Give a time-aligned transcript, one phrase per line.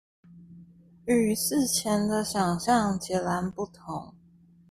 [1.05, 4.15] 與事前的想像截然不同